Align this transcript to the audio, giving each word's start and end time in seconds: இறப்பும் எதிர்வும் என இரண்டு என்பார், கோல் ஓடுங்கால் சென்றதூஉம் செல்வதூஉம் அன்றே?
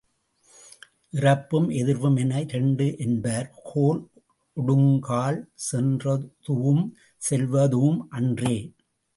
இறப்பும் 1.13 1.69
எதிர்வும் 1.69 2.15
என 2.15 2.41
இரண்டு 2.41 2.97
என்பார், 2.97 3.49
கோல் 3.63 4.01
ஓடுங்கால் 4.57 5.39
சென்றதூஉம் 5.71 6.83
செல்வதூஉம் 7.21 8.01
அன்றே? 8.09 8.57